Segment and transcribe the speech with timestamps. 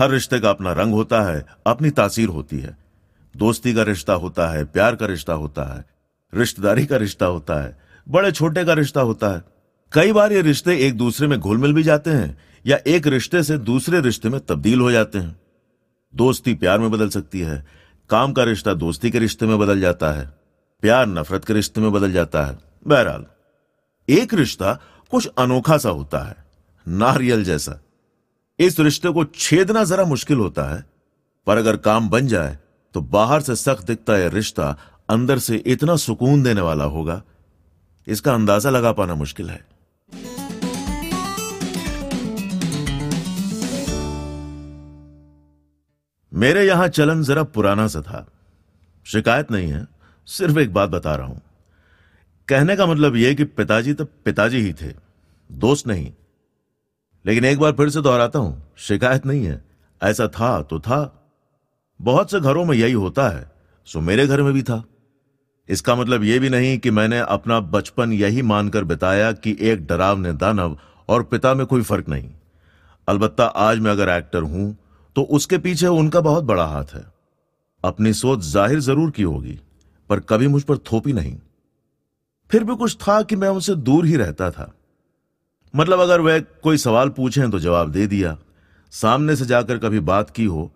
[0.00, 2.78] हर रिश्ते का अपना रंग होता है, अपनी तासीर होती है।
[3.36, 5.84] दोस्ती का रिश्ता होता है, प्यार का रिश्ता होता है,
[6.34, 9.42] रिश्तेदारी का रिश्ता होता है, बड़े छोटे का रिश्ता होता है।
[9.92, 13.42] कई बार ये रिश्ते एक दूसरे में घुल मिल भी जाते हैं, या एक रिश्ते
[13.42, 15.40] से दूसरे रिश्ते में तब्दील हो जाते हैं।
[16.14, 17.66] दोस्ती प्यार में बदल सकती है,
[18.10, 20.26] काम का रिश्ता दोस्ती के रिश्ते में बदल जाता है,
[20.82, 23.26] प्यार नफरत के रिश्ते में बदल जाता है। बहरहाल,
[24.08, 24.78] एक रिश्ता
[25.10, 26.36] कुछ अनोखा सा होता है,
[26.88, 27.80] नारियल जैसा।
[28.60, 30.84] इस रिश्ते को छेदना जरा मुश्किल होता है,
[31.46, 32.58] पर अगर काम बन जाए
[32.94, 34.76] तो बाहर से सख्त दिखता यह रिश्ता
[35.08, 37.22] अंदर से इतना सुकून देने वाला होगा।
[38.06, 39.64] इसका अंदाज़ा लगा पाना मुश्किल है।
[46.32, 48.26] मेरे यहाँ चलन जरा पुराना सा था।
[49.06, 49.86] शिकायत नहीं है,
[50.28, 51.40] सिर्फ़ एक बात बता रहा हूँ।
[52.48, 54.94] कहने का मतलब यह कि पिताजी तो पिताजी ही थे,
[55.50, 56.12] दोस्त नहीं।
[57.24, 59.62] लेकिन एक बार फिर से दोहराता हूँ, शिकायत नहीं है।
[60.00, 61.16] ऐसा था तो था।
[62.00, 63.50] बहुत से घरों में यही होता है,
[63.88, 64.82] सो मेरे घर में भी था।
[65.68, 70.32] इसका मतलब यह भी नहीं कि मैंने अपना बचपन यही मानकर बिताया कि एक डरावने
[70.34, 70.76] दानव
[71.08, 72.30] और पिता में कोई फ़र्क नहीं।
[73.08, 74.76] अलबत्ता आज मैं अगर एक्टर हूँ
[75.16, 77.04] तो उसके पीछे उनका बहुत बड़ा हाथ है।
[77.84, 79.58] अपनी सोच ज़ाहिर ज़रूर की होगी,
[80.10, 81.36] पर कभी मुझ पर थोपी नहीं।
[82.50, 84.72] फिर भी कुछ था कि मैं उनसे दूर ही रहता था।
[85.74, 88.36] मतलब अगर वह कोई सवाल पूछें तो जवाब दे दिया।
[88.90, 90.72] सामने से जाकर कभी बात की हो,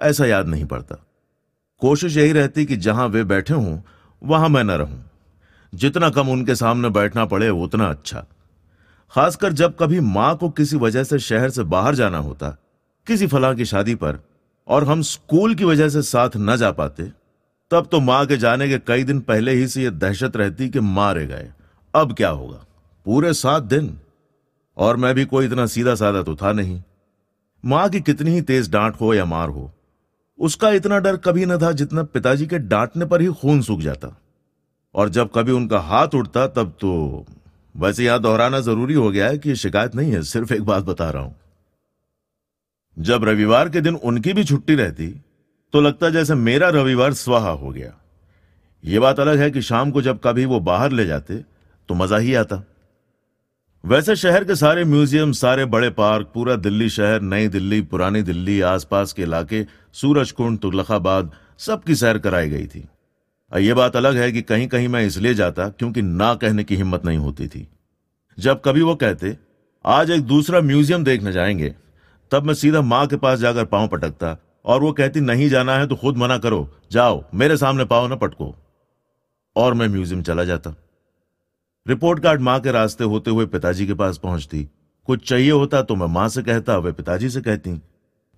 [0.00, 0.96] ऐसा याद नहीं पड़ता।
[1.80, 3.78] कोशिश यही रहती कि जहाँ वे बैठे हों,
[4.22, 5.10] वहाँ मैं न रहूँ।
[5.74, 8.26] जितना कम उनके सामने बैठना पड़े, उतना अच्छा।
[9.12, 12.56] खासकर जब कभी माँ को किसी वजह से शहर से बाहर जाना होता,
[13.06, 14.18] किसी फला की शादी पर,
[14.68, 17.02] और हम स्कूल की वजह से साथ न जा पाते,
[17.70, 20.80] तब तो माँ के जाने के कई दिन पहले ही से यह दहशत रहती कि
[20.80, 21.50] मारे गए।
[21.94, 22.64] अब क्या होगा?
[23.04, 23.98] पूरे सात दिन।
[24.76, 26.80] और मैं भी कोई इतना सीधा साधा तो था नहीं।
[27.64, 29.70] माँ की कितनी ही तेज डांट हो या मार हो,
[30.38, 34.16] उसका इतना डर कभी न था जितना पिताजी के डांटने पर ही खून सूख जाता।
[34.94, 37.24] और जब कभी उनका हाथ उठता, तब तो
[37.74, 41.10] वैसे यहाँ दोहराना ज़रूरी हो गया है कि शिकायत नहीं है, सिर्फ़ एक बात बता
[41.10, 41.34] रहा हूँ।
[42.96, 45.08] जब रविवार के दिन उनकी भी छुट्टी रहती
[45.74, 47.92] तो लगता जैसे मेरा रविवार स्वाहा हो गया।
[48.84, 51.36] यह बात अलग है कि शाम को जब कभी वो बाहर ले जाते
[51.88, 52.62] तो मज़ा ही आता।
[53.84, 58.60] वैसे शहर के सारे म्यूज़ियम, सारे बड़े पार्क, पूरा दिल्ली शहर, नई दिल्ली, पुरानी दिल्ली,
[58.60, 62.84] आसपास के इलाके सूरज कुंड तुगलकाबाद, सबकी सैर कराई गई थी।
[63.52, 67.04] यह बात अलग है कि कहीं कहीं मैं इसलिए जाता क्योंकि ना कहने की हिम्मत
[67.04, 67.66] नहीं होती थी।
[68.38, 69.36] जब कभी वो कहते,
[69.84, 71.74] आज एक दूसरा म्यूज़ियम देखने जाएँगे,
[72.32, 75.86] तब मैं सीधा माँ के पास जाकर पाँव पटकता और वो कहती, नहीं जाना है
[75.86, 78.54] तो खुद मना करो। जाओ, मेरे सामने पाओ ना पटको।
[79.56, 80.74] और मैं म्यूज़ियम चला जाता।
[81.86, 84.68] रिपोर्ट कार्ड माँ के रास्ते होते हुए पिताजी के पास पहुँचती।
[85.08, 87.70] कुछ चाहिए होता तो मैं माँ से कहता, वे पिताजी से कहती।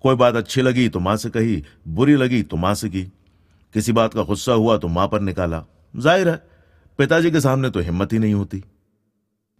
[0.03, 3.03] कोई बात अच्छी लगी तो माँ से कही, बुरी लगी तो माँ से की।
[3.75, 5.63] किसी बात का गुस्सा हुआ तो माँ पर निकाला।
[5.93, 6.35] ज़ाहिर है,
[6.99, 8.63] पिताजी के सामने तो हिम्मत ही नहीं होती।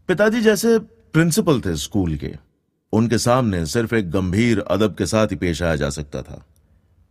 [0.10, 2.34] पिताजी जैसे प्रिंसिपल थे स्कूल के।
[2.94, 6.44] उनके सामने सिर्फ़ एक गंभीर अदब के साथ ही पेश आया जा सकता था।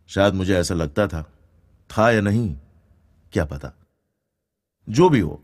[0.09, 1.21] शायद मुझे ऐसा लगता था।
[1.89, 2.55] था या नहीं,
[3.33, 3.71] क्या पता।
[4.87, 5.41] जो भी हो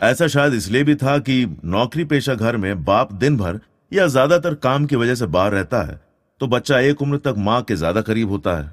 [0.00, 3.60] ऐसा शायद इसलिए भी था कि नौकरी पेशा घर में बाप दिन भर
[3.92, 6.00] या ज़्यादातर काम की वजह से बाहर रहता है
[6.40, 8.70] तो बच्चा एक उम्र तक माँ के ज़्यादा करीब होता है,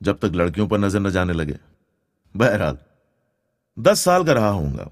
[0.00, 1.56] जब तक लड़कियों पर नज़र न जाने लगे।
[2.34, 2.78] बहरहाल,
[3.76, 4.90] दस साल का रहा हूँगा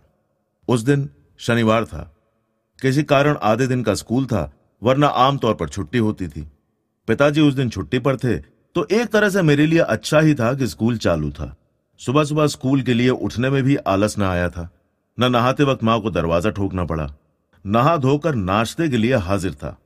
[0.69, 1.09] उस दिन
[1.41, 2.11] शनिवार था।
[2.79, 6.47] किसी कारण आधे दिन का स्कूल था, वरना आमतौर पर छुट्टी होती थी।
[7.09, 8.37] पिताजी उस दिन छुट्टी पर थे
[8.77, 11.55] तो एक तरह से मेरे लिए अच्छा ही था कि स्कूल चालू था।
[12.01, 14.69] सुबह सुबह स्कूल के लिए उठने में भी आलस न आया था।
[15.19, 17.09] न नहाते वक्त माँ को दरवाज़ा ठोकना पड़ा।
[17.65, 19.77] नहा धोकर नाश्ते के लिए हाजिर था,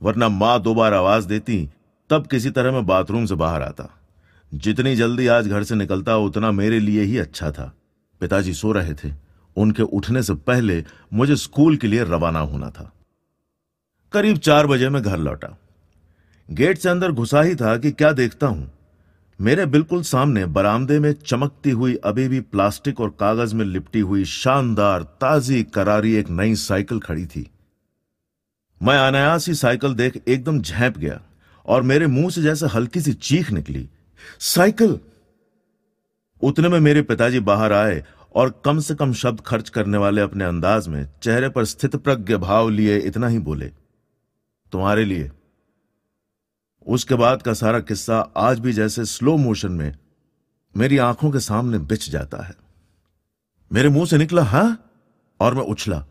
[0.00, 1.68] वरना माँ दो बार आवाज़ देती,
[2.10, 3.88] तब किसी तरह मैं बाथरूम से बाहर आता।
[4.52, 7.72] जितनी जल्दी आज घर से निकलता, उतना मेरे लिए ही अच्छा था।
[8.20, 9.12] पिताजी सो रहे थे।
[9.56, 12.92] उनके उठने से पहले मुझे स्कूल के लिए रवाना होना था।
[14.12, 15.56] करीब चार बजे मैं घर लौटा।
[16.48, 18.70] गेट से अंदर घुसा ही था कि क्या देखता हूँ।
[19.42, 24.24] मेरे बिल्कुल सामने बरामदे में चमकती हुई अभी भी प्लास्टिक और कागज़ में लिपटी हुई
[24.24, 27.50] शानदार, ताजी करारी एक नई साइकिल खड़ी थी।
[28.80, 31.20] मैं अनायास ही साइकिल देख एकदम झेप गया
[31.66, 33.88] और मेरे मुँह से जैसे हल्की सी चीख निकली।
[34.40, 34.98] साइकिल!
[36.42, 38.02] उतने में मेरे पिताजी बाहर आए
[38.34, 42.36] और कम से कम शब्द खर्च करने वाले अपने अंदाज में चेहरे पर स्थित प्रज्ञ
[42.38, 43.70] भाव लिए इतना ही बोले,
[44.72, 45.30] तुम्हारे लिए
[46.86, 49.94] उसके बाद का सारा किस्सा आज भी जैसे स्लो मोशन में
[50.76, 52.54] मेरी आँखों के सामने बिछ जाता है।
[53.72, 54.76] मेरे मुँह से निकला, हा?
[55.40, 56.04] और मैं उछला।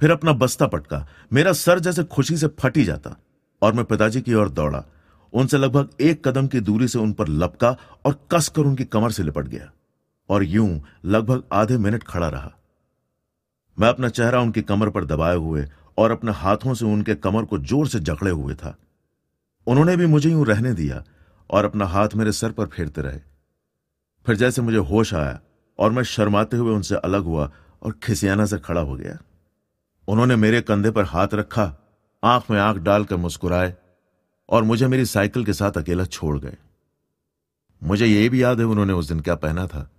[0.00, 3.16] फिर अपना बस्ता पटका। मेरा सर जैसे खुशी से फटी जाता
[3.62, 4.84] और मैं पिताजी की ओर दौड़ा।
[5.32, 7.76] उनसे लगभग एक कदम की दूरी से उन पर लपका
[8.06, 9.70] और कसकर उनकी कमर से लिपट गया
[10.28, 12.52] और यूँ लगभग आधे मिनट खड़ा रहा।
[13.78, 15.66] मैं अपना चेहरा उनकी कमर पर दबाए हुए
[15.98, 18.76] और अपने हाथों से उनके कमर को ज़ोर से जकड़े हुए था।
[19.66, 21.04] उन्होंने भी मुझे यूँ रहने दिया
[21.50, 23.18] और अपना हाथ मेरे सर पर फेरते रहे।
[24.26, 25.40] फिर जैसे मुझे होश आया
[25.78, 29.18] और मैं शर्माते हुए उनसे अलग हुआ और खिसियाना से खड़ा हो गया।
[30.08, 31.76] उन्होंने मेरे कंधे पर हाथ रखा,
[32.24, 33.74] आँख में आँख डालकर मुस्कुराए
[34.48, 36.56] और मुझे मेरी साइकिल के साथ अकेला छोड़ गए।
[37.82, 39.90] मुझे यह भी याद है उन्होंने उस दिन क्या पहना था।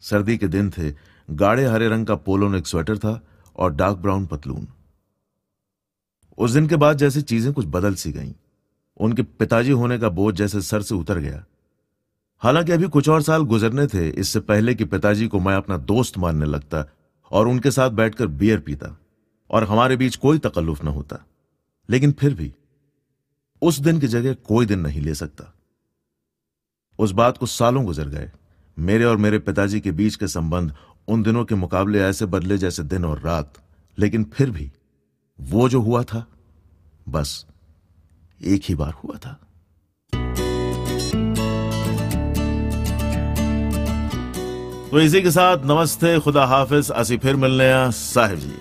[0.00, 0.94] सर्दी के दिन थे,
[1.30, 3.26] गाढ़े हरे रंग का पोलोन एक स्वेटर था
[3.56, 4.68] और डार्क ब्राउन पतलून।
[6.38, 8.32] उस दिन के बाद जैसे चीज़ें कुछ बदल सी गईं।
[9.00, 11.44] उनके पिताजी होने का बोझ जैसे सर से उतर गया।
[12.38, 16.18] हालाँकि अभी कुछ और साल गुजरने थे, इससे पहले कि पिताजी को मैं अपना दोस्त
[16.18, 16.90] मानने लगता
[17.30, 19.00] और उनके साथ बैठकर बियर पीता
[19.50, 21.26] और हमारे बीच कोई तकल्लुफ न होता।
[21.90, 22.54] लेकिन फिर भी,
[23.62, 25.54] उस दिन की जगह कोई दिन नहीं ले सकता।
[26.98, 28.30] उस बात को सालों गुजर गए।
[28.78, 30.74] मेरे और मेरे पिताजी के बीच के संबंध
[31.08, 33.52] उन दिनों के मुकाबले ऐसे बदले जैसे दिन और रात,
[33.98, 34.72] लेकिन फिर भी
[35.42, 36.26] वो जो हुआ था,
[37.08, 37.46] बस
[38.44, 39.40] एक ही बार हुआ था।
[44.90, 48.54] तो इसी के साथ नमस्ते, खुदा हाफिज। असी फिर मिलने साहिब जी।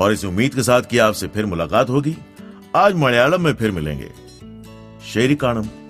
[0.00, 2.16] और इस उम्मीद के साथ कि आपसे फिर मुलाकात होगी।
[2.76, 4.12] आज मलयालम में फिर मिलेंगे।
[5.12, 5.81] शेरी कानम।